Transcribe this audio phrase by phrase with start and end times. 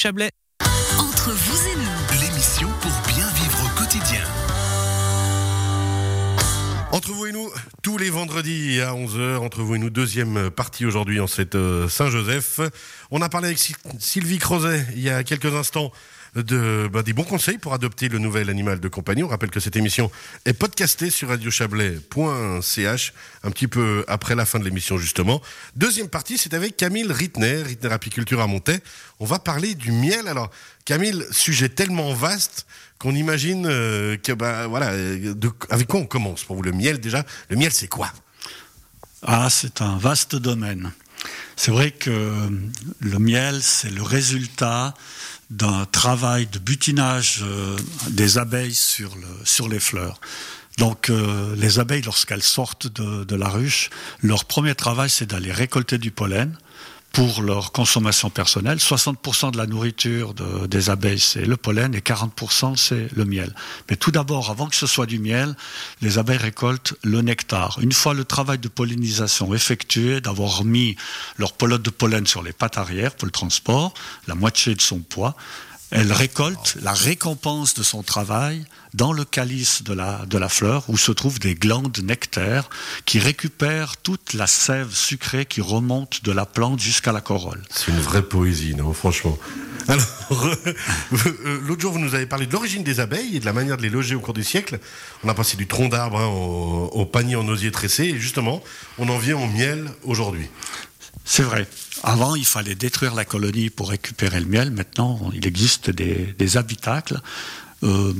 [0.00, 0.30] Chablais.
[0.98, 4.24] Entre vous et nous, L'émission pour bien vivre au quotidien.
[6.90, 7.50] Entre vous et nous,
[7.82, 11.86] tous les vendredis à 11h, entre vous et nous, deuxième partie aujourd'hui en cette euh,
[11.90, 12.60] Saint-Joseph.
[13.10, 15.92] On a parlé avec Sy- Sylvie Crozet il y a quelques instants
[16.34, 19.22] de, bah, des bons conseils pour adopter le nouvel animal de compagnie.
[19.22, 20.10] On rappelle que cette émission
[20.44, 25.40] est podcastée sur radiochablais.ch un petit peu après la fin de l'émission justement.
[25.76, 28.80] Deuxième partie, c'est avec Camille Rittner, Rittner Apiculture à Montaix.
[29.18, 30.28] On va parler du miel.
[30.28, 30.50] Alors,
[30.84, 32.66] Camille, sujet tellement vaste
[32.98, 34.92] qu'on imagine euh, que bah voilà,
[35.70, 37.24] avec quoi on commence pour vous le miel déjà?
[37.48, 38.12] Le miel, c'est quoi?
[39.22, 40.92] Ah, c'est un vaste domaine.
[41.56, 42.48] C'est vrai que
[43.00, 44.94] le miel, c'est le résultat
[45.50, 47.76] d'un travail de butinage euh,
[48.10, 49.12] des abeilles sur,
[49.44, 50.20] sur les fleurs.
[50.78, 53.90] Donc euh, les abeilles, lorsqu'elles sortent de la ruche,
[54.22, 56.56] leur premier travail, c'est d'aller récolter du pollen
[57.12, 58.78] pour leur consommation personnelle.
[58.78, 63.52] 60% de la nourriture de- des abeilles, c'est le pollen et 40% c'est le miel.
[63.88, 65.56] Mais tout d'abord, avant que ce soit du miel,
[66.02, 67.78] les abeilles récoltent le nectar.
[67.80, 70.96] Une fois le travail de pollinisation effectué, d'avoir mis
[71.36, 73.92] leur pelote de pollen sur les pattes arrière pour le transport,
[74.28, 75.34] la moitié de son poids,
[75.90, 80.84] elle récolte la récompense de son travail dans le calice de la, de la fleur
[80.88, 82.70] où se trouvent des glandes nectaires
[83.06, 87.62] qui récupèrent toute la sève sucrée qui remonte de la plante jusqu'à la corolle.
[87.70, 89.38] C'est une vraie poésie, non Franchement.
[91.12, 93.76] Euh, l'autre jour, vous nous avez parlé de l'origine des abeilles et de la manière
[93.76, 94.78] de les loger au cours du siècle.
[95.24, 98.62] On a passé du tronc d'arbre hein, au, au panier en osier tressé, et justement,
[98.98, 100.48] on en vient au miel aujourd'hui.
[101.24, 101.66] C'est vrai.
[102.02, 104.70] Avant, il fallait détruire la colonie pour récupérer le miel.
[104.70, 107.20] Maintenant, il existe des, habitacles
[107.82, 108.12] euh,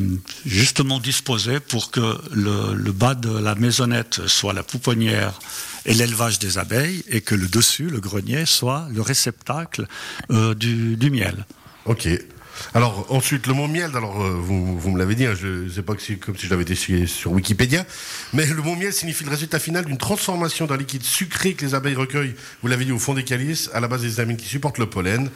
[0.47, 5.39] justement disposés pour que le, bas de la maisonnette soit la pouponnière
[5.87, 9.87] et l'élevage des abeilles, et que le dessus, le grenier, soit le réceptacle
[10.31, 11.47] euh, du, du miel.
[11.87, 12.09] Ok.
[12.75, 13.91] Alors ensuite le mot miel.
[13.95, 16.63] Alors euh, vous, me l'avez dit, hein, je sais pas que comme si je l'avais
[16.63, 17.85] été sur, sur Wikipédia,
[18.33, 21.75] mais le mot miel signifie le résultat final d'une transformation d'un liquide sucré que les
[21.75, 22.35] abeilles recueillent.
[22.63, 24.87] Vous l'avez dit au fond des calices, à la base des amines qui supportent le
[24.87, 25.31] pollen.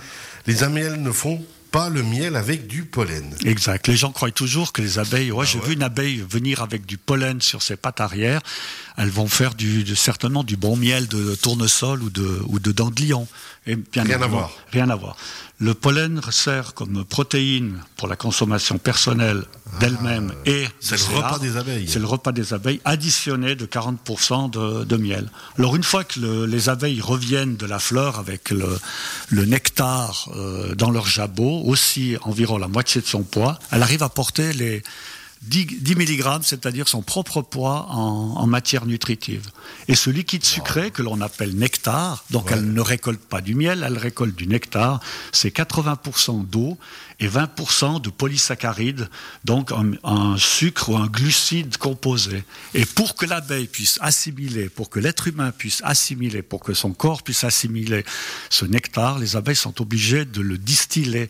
[0.47, 1.45] Les abeilles ne font
[1.75, 3.35] pas le miel avec du pollen.
[3.45, 3.89] Exact.
[3.89, 6.99] Les gens croient toujours que les abeilles, ouais, j'ai vu une abeille venir avec du
[6.99, 8.41] pollen sur ses pattes arrière,
[8.97, 12.71] elles vont faire du, de- certainement du bon miel de tournesol ou de, ou de
[12.71, 13.27] dents de lion.
[13.67, 14.53] Et bien Rien à voir.
[14.71, 15.17] Rien à voir.
[15.59, 19.45] Le pollen sert comme protéine pour la consommation personnelle
[19.81, 21.89] d'elle-même et Ah, c'est le repas des abeilles.
[21.89, 25.31] C'est le repas des abeilles additionné de 40% de, de miel.
[25.59, 28.79] Alors une fois que le- les abeilles reviennent de la fleur avec le,
[29.31, 34.03] le nectar euh, dans leur jabot, aussi environ la moitié de son poids, elle arrive
[34.03, 34.83] à porter les
[35.49, 39.51] 10, 10 mg, c'est-à-dire son propre poids en, en matière nutritive.
[39.89, 43.85] Et ce liquide sucré que l'on appelle nectar, donc elle ne récolte pas du miel,
[43.87, 45.01] elle récolte du nectar,
[45.33, 46.79] c'est 80% d'eau
[47.21, 49.09] et 20% de polysaccharides,
[49.45, 52.45] donc un, un sucre ou un glucide composé.
[52.75, 56.93] Et pour que l'abeille puisse assimiler, pour que l'être humain puisse assimiler, pour que son
[56.93, 58.05] corps puisse assimiler
[58.51, 61.29] ce nectar, les abeilles sont obligées de le distiller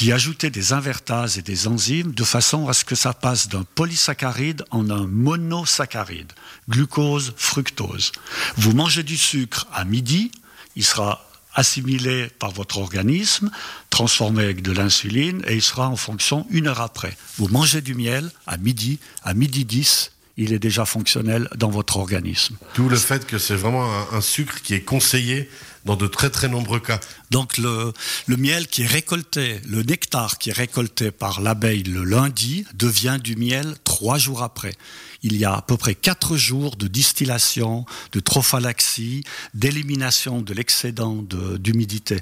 [0.00, 3.64] d'y ajouter des invertases et des enzymes de façon à ce que ça passe d'un
[3.74, 6.32] polysaccharide en un monosaccharide,
[6.70, 8.10] glucose, fructose.
[8.56, 10.32] Vous mangez du sucre à midi,
[10.74, 13.50] il sera assimilé par votre organisme,
[13.90, 17.14] transformé avec de l'insuline, et il sera en fonction une heure après.
[17.36, 21.98] Vous mangez du miel à midi, à midi 10, il est déjà fonctionnel dans votre
[21.98, 22.56] organisme.
[22.74, 25.50] D'où le fait que c'est vraiment un sucre qui est conseillé
[25.84, 27.00] dans de très très nombreux cas.
[27.30, 27.92] Donc le,
[28.28, 33.36] miel qui est récolté, le nectar qui est récolté par l'abeille le lundi devient du
[33.36, 34.74] miel trois jours après.
[35.22, 41.16] Il y a à peu près quatre jours de distillation, de trophalaxie, d'élimination de l'excédent
[41.16, 42.20] de- d'humidité.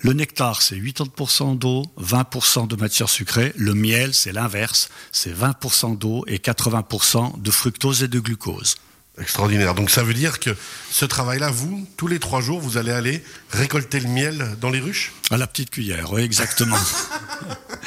[0.00, 3.52] Le nectar, c'est 80% d'eau, 20% de matière sucrée.
[3.56, 8.76] Le miel, c'est l'inverse, c'est 20% d'eau et 80% de fructose et de glucose.
[9.20, 9.74] Extraordinaire.
[9.74, 10.50] Donc ça veut dire que
[10.90, 14.80] ce travail-là, vous, tous les trois jours, vous allez aller récolter le miel dans les
[14.80, 15.12] ruches?
[15.30, 16.78] À la petite cuillère, oui, exactement.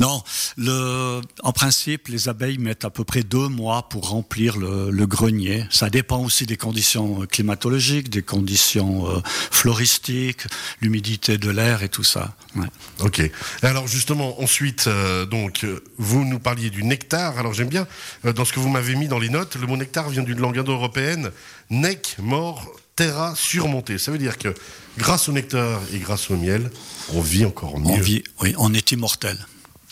[0.00, 0.22] non,
[0.56, 5.64] le, en principe, les abeilles mettent à peu près deux mois pour remplir le, grenier.
[5.70, 10.46] Ça dépend aussi des conditions euh, climatologiques, des conditions euh, floristiques,
[10.80, 12.34] l'humidité de l'air et tout ça.
[12.56, 12.66] Ouais.
[13.00, 13.22] Ok.
[13.62, 15.64] Alors justement, ensuite, euh, donc,
[15.98, 17.38] vous nous parliez du nectar.
[17.38, 17.86] Alors j'aime bien,
[18.24, 20.58] dans ce que vous m'avez mis dans les notes, le mot nectar vient d'une langue
[20.58, 21.30] indo-européenne,
[21.70, 23.98] nec, mort, terra, surmonté.
[23.98, 24.52] Ça veut dire que
[24.98, 26.70] grâce au nectar et grâce au miel,
[27.12, 27.90] on vit encore mieux.
[27.90, 29.38] On vit, oui, on est immortel.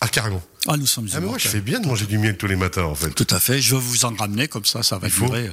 [0.01, 0.43] Ah carrément.
[0.67, 2.57] Ah, nous sommes ah, mais moi, je fais bien de manger du miel tous les
[2.57, 3.11] matins, en fait.
[3.11, 3.61] Tout à fait.
[3.61, 5.51] Je vais vous en ramener comme ça, ça va durer.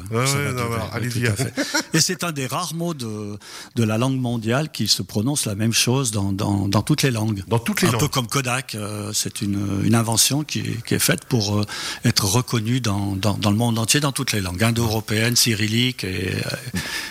[0.94, 1.28] allez-y.
[1.94, 3.38] Et c'est un des rares mots de,
[3.76, 7.12] de la langue mondiale qui se prononce la même chose dans, dans, dans toutes les
[7.12, 7.44] langues.
[7.48, 8.02] Dans toutes les un langues.
[8.02, 8.76] Un peu comme Kodak.
[8.76, 11.66] Euh, c'est une, une invention qui, qui, est faite pour euh,
[12.06, 16.32] être reconnue dans, dans, dans, le monde entier, dans toutes les langues, indo-européennes, cyrilliques et,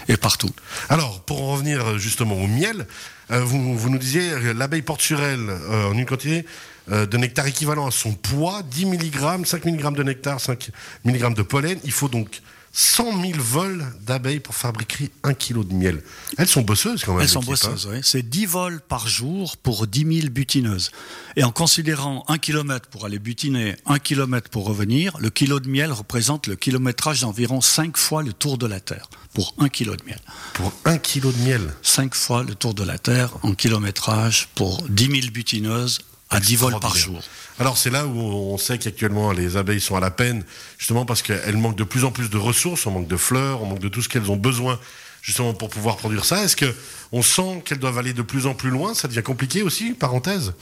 [0.08, 0.50] et partout.
[0.88, 2.86] Alors, pour en revenir justement au miel,
[3.30, 6.46] euh, vous, vous, nous disiez l'abeille porte sur elle en une quantité
[6.90, 10.70] euh, de nectar équivalent à son poids, 10 mg, 5 mg de nectar, 5
[11.04, 11.78] mg de pollen.
[11.84, 12.40] Il faut donc
[12.72, 16.02] 100 000 vols d'abeilles pour fabriquer 1 kg de miel.
[16.38, 17.22] Elles sont bosseuses quand même.
[17.22, 17.98] Elles sont bosseuses, oui.
[18.02, 20.90] C'est 10 vols par jour pour 10 000 butineuses.
[21.36, 25.68] Et en considérant 1 km pour aller butiner, 1 km pour revenir, le kilo de
[25.68, 29.96] miel représente le kilométrage d'environ 5 fois le tour de la Terre pour 1 kg
[29.96, 30.20] de miel.
[30.54, 34.82] Pour 1 kg de miel 5 fois le tour de la Terre en kilométrage pour
[34.88, 37.20] 10 000 butineuses à 10 vols par jour.
[37.58, 40.44] Alors c'est là où on sait qu'actuellement les abeilles sont à la peine,
[40.78, 43.66] justement parce qu'elles manquent de plus en plus de ressources, on manque de fleurs, on
[43.66, 44.78] manque de tout ce qu'elles ont besoin
[45.22, 46.42] justement pour pouvoir produire ça.
[46.44, 46.74] Est-ce que
[47.12, 48.94] on sent qu'elles doivent aller de plus en plus loin?
[48.94, 50.54] Ça devient compliqué aussi, parenthèse?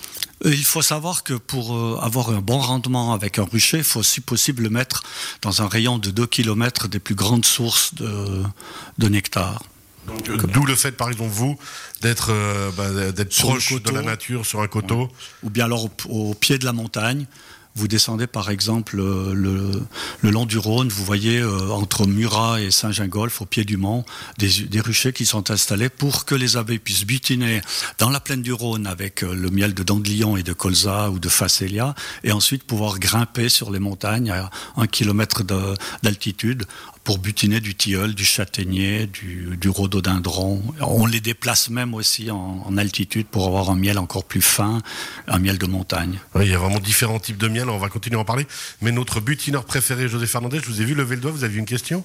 [0.45, 3.85] Euh, Il faut savoir que pour euh, avoir un bon rendement avec un rucher, il
[3.85, 5.03] faut si possible le mettre
[5.43, 8.43] dans un rayon de 2 km des plus grandes sources de,
[8.99, 9.63] de nectar.
[10.29, 11.59] Euh, d'où le fait, par exemple, vous,
[12.01, 15.09] d'être euh, bah, d'être proche de la nature sur un coteau.
[15.43, 17.27] Ou bien alors au, pied de la montagne.
[17.75, 23.41] Vous descendez par exemple euh, le, long du Rhône, vous voyez entre Murat et Saint-Gingolf,
[23.41, 24.05] au pied du mont,
[24.37, 27.61] des, des, ruchers qui sont installés pour que les abeilles puissent butiner
[27.99, 31.29] dans la plaine du Rhône avec le miel de Dandelion et de Colza ou de
[31.29, 31.95] Phacelia,
[32.25, 35.45] et ensuite pouvoir grimper sur les montagnes à un kilomètre
[36.03, 36.67] d'altitude
[37.09, 40.63] pour butiner du tilleul, du châtaignier, du, du, rhododendron.
[40.83, 44.83] On les déplace même aussi en, en, altitude pour avoir un miel encore plus fin,
[45.27, 46.21] un miel de montagne.
[46.35, 48.47] Oui, il y a vraiment différents types de miel, on va continuer à en parler.
[48.83, 51.57] Mais notre butineur préféré, José Fernandez, je vous ai vu lever le doigt, vous avez
[51.57, 52.05] une question?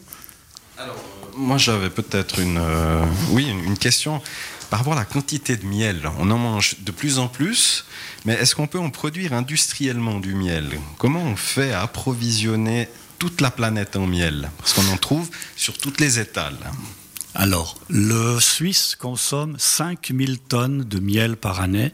[0.77, 0.95] Alors,
[1.35, 4.21] moi j'avais peut-être une, euh, oui, une, une question
[4.69, 7.83] par rapport à la quantité de miel, on en mange de plus en plus,
[8.23, 10.69] mais est-ce qu'on peut en produire industriellement du miel?
[10.97, 12.87] Comment on fait à approvisionner
[13.23, 16.57] toute la planète en miel Parce qu'on en trouve sur toutes les étals.
[17.33, 21.93] Alors, le Suisse consomme 5000 tonnes de miel par année.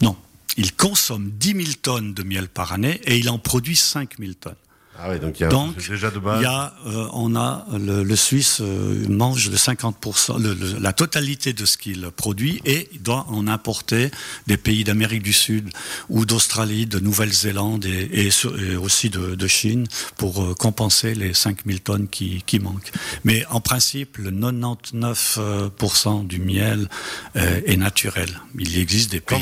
[0.00, 0.16] Non,
[0.56, 4.56] il consomme 10 000 tonnes de miel par année et il en produit 5000 tonnes.
[5.02, 6.40] Ah donc il y a donc, déjà de base.
[6.40, 10.92] Il y a, euh, on a le, le Suisse euh, mange de 50%, le, la
[10.92, 14.10] totalité de ce qu'il produit et doit en importer
[14.46, 15.70] des pays d'Amérique du Sud
[16.08, 19.86] ou d'Australie, de Nouvelle-Zélande et, et, et, aussi de, de Chine
[20.16, 22.92] pour euh, compenser les 5000 tonnes qui, qui, manquent.
[23.24, 26.88] Mais en principe, le 99% du miel
[27.34, 28.28] est naturel.
[28.58, 29.38] Il existe des pays.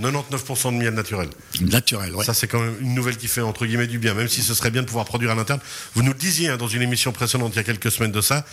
[0.00, 1.28] Quand même, 99% de miel naturel.
[1.60, 2.24] Naturel, oui.
[2.24, 4.54] Ça, c'est quand même une nouvelle qui fait entre guillemets du bien, même si ce
[4.54, 5.60] serait bien de pouvoir produire à l'interne.
[5.94, 8.20] Vous nous le disiez hein, dans une émission précédente il y a quelques semaines de
[8.20, 8.44] ça,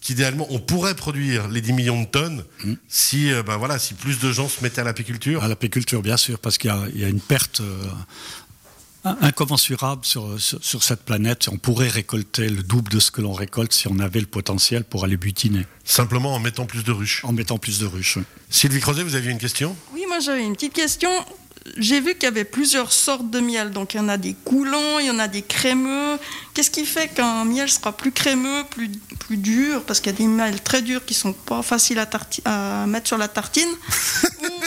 [0.00, 2.72] qu'idéalement on pourrait produire les 10 millions de tonnes mmh.
[2.88, 5.42] si, euh, ben voilà, si plus de gens se mettaient à l'apiculture.
[5.42, 7.60] À l'apiculture, bien sûr, parce qu'il y, y, a une perte.
[7.60, 7.84] Euh,
[9.20, 11.48] incommensurable sur, sur, sur, cette planète.
[11.52, 14.84] On pourrait récolter le double de ce que l'on récolte si on avait le potentiel
[14.84, 15.66] pour aller butiner.
[15.84, 17.24] Simplement en mettant plus de ruches.
[17.24, 18.16] En mettant plus de ruches.
[18.16, 18.24] Oui.
[18.50, 19.76] Sylvie Crozet, vous aviez une question?
[19.92, 21.10] Oui, moi j'avais une petite question
[21.76, 23.70] j'ai vu qu'il y avait plusieurs sortes de miel.
[23.70, 26.18] Donc il y en a des coulants, il y en a des crémeux.
[26.54, 29.82] Qu'est-ce qui fait qu'un miel sera plus crémeux, plus, plus dur?
[29.84, 31.98] Parce qu'il y a des miels très durs qui sont pas faciles
[32.44, 33.68] à, mettre sur la tartine.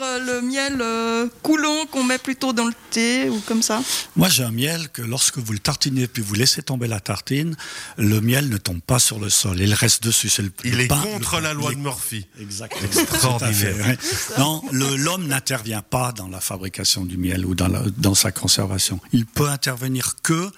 [0.00, 3.82] euh, le miel euh, coulant qu'on met plutôt dans le thé ou comme ça
[4.14, 7.56] Moi j'ai un miel que lorsque vous le tartinez puis vous laissez tomber la tartine,
[7.96, 9.60] le miel ne tombe pas sur le sol.
[9.60, 10.30] Il reste dessus.
[10.42, 12.26] Le, il le est pain, contre la loi de Murphy.
[12.40, 12.82] Exactement.
[13.02, 13.86] Extraordinaire.
[13.86, 13.98] Ouais.
[14.38, 19.00] Non, l'homme n'intervient pas dans la fabrication du miel ou dans, la, dans sa conservation.
[19.12, 20.50] Il peut intervenir que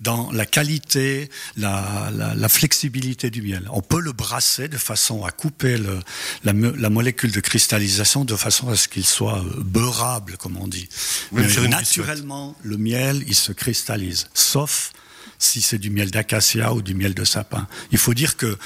[0.00, 3.66] dans la qualité, la, la, la, flexibilité du miel.
[3.72, 6.00] On peut le brasser de façon à couper le,
[6.44, 10.88] la, la, molécule de cristallisation de façon à ce qu'il soit beurrable, comme on dit.
[11.32, 14.92] Mais naturellement, le miel, il se cristallise, sauf
[15.38, 17.66] si c'est du miel d'acacia ou du miel de sapin.
[17.92, 18.56] Il faut dire que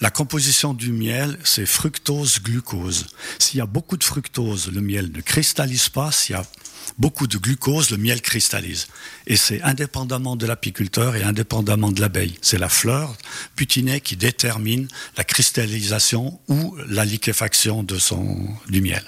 [0.00, 3.06] la composition du miel, c'est fructose-glucose.
[3.38, 6.12] S'il y a beaucoup de fructose, le miel ne cristallise pas.
[6.12, 6.44] S'il y a
[6.98, 8.88] beaucoup de glucose, le miel cristallise.
[9.26, 12.38] Et c'est indépendamment de l'apiculteur et indépendamment de l'abeille.
[12.42, 13.16] C'est la fleur
[13.56, 19.02] putinée qui détermine la cristallisation ou la liquéfaction de son, du miel.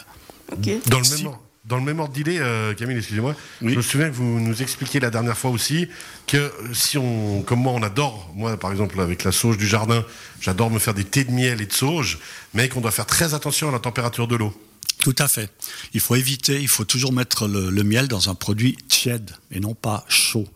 [0.53, 0.81] Okay.
[0.87, 1.43] Dans le même ordre.
[1.65, 3.73] Dans le même ordre d'idée, euh, Camille, excusez-moi, oui.
[3.73, 5.87] je me souviens que vous nous expliquiez la dernière fois aussi
[6.27, 10.05] que si on, comme moi, on adore, moi par exemple avec la sauge du jardin,
[10.41, 12.19] j'adore me faire des thés de miel et de sauge,
[12.53, 14.53] mais qu'on doit faire très attention à la température de l'eau.
[14.99, 15.51] Tout à fait.
[15.95, 19.61] Il faut éviter, il faut toujours mettre le, le miel dans un produit tiède et
[19.61, 20.47] non pas chaud.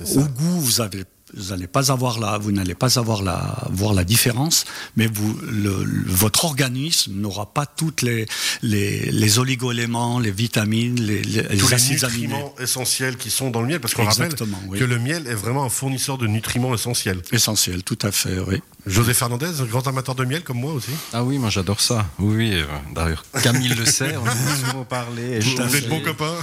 [0.00, 1.04] Au goût, vous avez
[1.34, 4.64] vous n'allez pas avoir la, vous n'allez pas avoir la, voir la différence,
[4.96, 8.26] mais vous, le, le, votre organisme n'aura pas toutes les,
[8.62, 12.26] les, les oligo-éléments, les vitamines, les, les, Tous les acides aminés.
[12.28, 14.32] nutriments essentiels qui sont dans le miel, parce qu'on rappelle
[14.68, 14.78] oui.
[14.78, 17.20] que le miel est vraiment un fournisseur de nutriments essentiels.
[17.32, 18.62] Essentiel, tout à fait, oui.
[18.86, 20.92] José Fernandez, grand amateur de miel comme moi aussi.
[21.12, 22.06] Ah oui, moi j'adore ça.
[22.20, 22.52] Oui, oui.
[22.54, 22.64] euh,
[22.94, 24.34] D'ailleurs, Camille le sait, on a
[24.70, 25.40] souvent parlé.
[25.40, 26.34] Vous, vous êtes bons copains.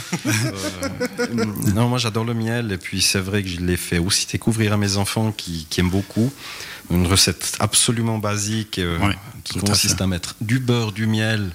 [1.20, 4.28] Euh, non, moi j'adore le miel et puis c'est vrai que je l'ai fait aussi
[4.30, 6.32] découvrir à mes enfants qui, qui aiment beaucoup.
[6.92, 9.16] Une recette absolument basique euh, Ouais,
[9.46, 11.52] qui à consiste à, mettre du beurre, du miel,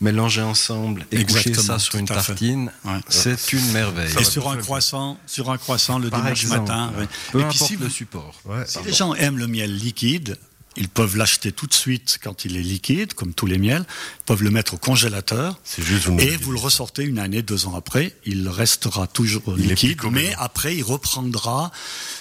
[0.00, 2.72] mélanger ensemble et coucher ça sur une tartine.
[2.86, 3.00] Ouais.
[3.08, 4.14] C'est une merveille.
[4.18, 6.92] Et sur un croissant, sur un croissant le Par dimanche exemple, matin.
[7.32, 8.40] peu Et puis importe si le support.
[8.46, 8.64] Ouais.
[8.66, 10.38] Si les gens aiment le miel liquide,
[10.76, 13.84] ils peuvent l'acheter tout de suite quand il est liquide, comme tous les miels,
[14.20, 15.58] ils peuvent le mettre au congélateur.
[15.64, 19.42] C'est juste vous Et vous le ressortez une année, deux ans après, il restera toujours
[19.58, 21.72] Il liquide, mais après il reprendra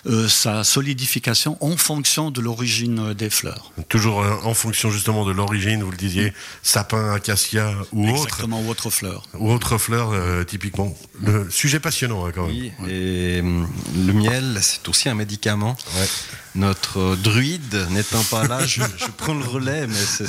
[0.08, 3.72] euh, sa solidification en fonction de l'origine euh, des fleurs.
[3.88, 8.62] Toujours euh, en fonction justement de l'origine, vous le disiez, sapin, acacia ou autre, Exactement,
[8.62, 9.24] ou autre fleur.
[9.38, 10.98] ou autre fleur euh, typiquement.
[11.24, 12.56] Le sujet passionnant hein, quand même.
[12.56, 15.78] Oui, et le miel, c'est aussi un médicament.
[15.96, 16.08] Ouais.
[16.56, 20.26] Notre euh, druide n'étant pas là, je, je prends le relais, mais c'est-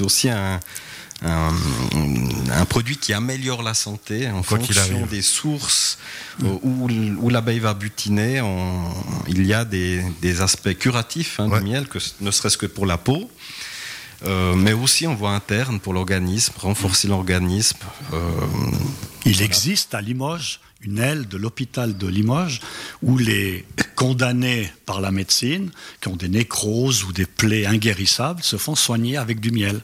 [0.00, 0.58] aussi un,
[1.24, 1.52] un,
[2.52, 5.98] un produit qui améliore la santé en Quoi fonction des sources
[6.42, 6.88] euh, où,
[7.20, 8.40] où l'abeille va butiner.
[8.40, 8.92] on-
[9.28, 11.60] il y a des, des aspects curatifs hein, Ouais.
[11.60, 13.30] du miel, que, ne serait-ce que pour la peau.
[14.24, 17.78] Euh, mais aussi en voie interne pour l'organisme, renforcer l'organisme.
[18.12, 18.30] euh,
[19.24, 22.60] Il existe à Limoges une aile de l'hôpital de Limoges
[23.02, 23.64] où les
[23.96, 25.70] condamnés par la médecine,
[26.00, 29.80] qui ont des nécroses ou des plaies inguérissables, se font soigner avec du miel.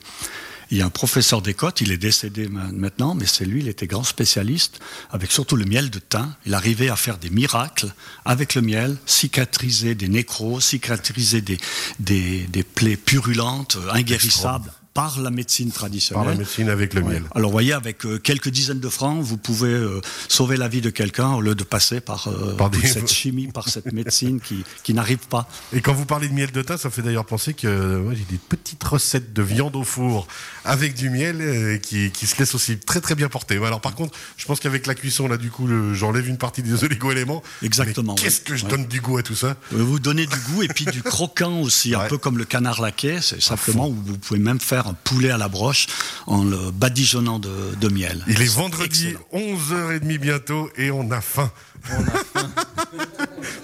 [0.70, 3.68] Il y a un professeur d'écoute, il est décédé ma- maintenant, mais c'est lui, il
[3.68, 4.80] était grand spécialiste,
[5.10, 6.34] avec surtout le miel de thym.
[6.46, 7.92] Il arrivait à faire des miracles
[8.24, 11.58] avec le miel, cicatriser des nécroses, cicatriser des,
[11.98, 16.24] des, des plaies purulentes, inguérissables, par la médecine traditionnelle.
[16.24, 17.14] Par la médecine avec le Ouais.
[17.14, 17.22] miel.
[17.34, 20.80] Alors, vous voyez, avec euh, quelques dizaines de francs, vous pouvez euh, sauver la vie
[20.80, 23.92] de quelqu'un au lieu de passer par, euh, Par toute des- cette chimie, par cette
[23.92, 25.48] médecine qui, qui n'arrive pas.
[25.72, 28.24] Et quand vous parlez de miel de thym, ça fait d'ailleurs penser que moi, j'ai
[28.30, 30.28] des petites recettes de viande au four
[30.64, 33.56] avec du miel qui, qui se laissent aussi très très bien porter.
[33.56, 36.84] Alors par contre, je pense qu'avec la cuisson, là du coup, j'enlève une partie des
[36.84, 37.42] oligo-éléments.
[37.62, 38.44] Exactement, Qu'est-ce ouais.
[38.44, 38.70] que je Ouais.
[38.70, 39.56] donne du goût à tout ça?
[39.72, 42.04] Vous donnez du goût et puis du croquant aussi, Ouais.
[42.04, 43.18] un peu comme le canard laqué.
[43.20, 45.86] C'est simplement où vous pouvez même faire un poulet à la broche
[46.26, 48.22] en le badigeonnant de, de miel.
[48.28, 49.56] Il est vendredi, excellent.
[49.56, 51.50] 11h30 bientôt, et on a faim.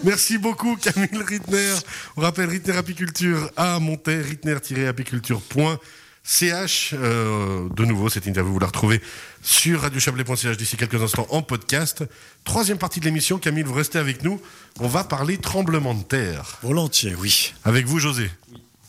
[0.04, 1.74] Merci beaucoup Camille Rittner.
[2.16, 6.94] On rappelle Rittner Apiculture à Montaix, rittner-apiculture.ch.
[6.94, 9.00] Euh, de nouveau, cette interview, vous la retrouvez
[9.42, 12.04] sur radiochablais.ch d'ici quelques instants en podcast.
[12.44, 14.40] Troisième partie de l'émission, Camille, vous restez avec nous.
[14.80, 16.58] On va parler tremblement de terre.
[16.62, 17.54] Volontiers, oui.
[17.64, 18.30] Avec vous, José.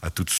[0.01, 0.29] À tout de suite.